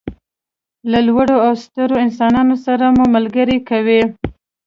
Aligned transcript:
له 0.91 0.99
لوړو 1.07 1.37
او 1.47 1.53
سترو 1.63 1.95
انسانانو 2.05 2.55
سره 2.65 2.85
مو 2.95 3.05
ملګري 3.15 3.57
کوي. 3.69 4.01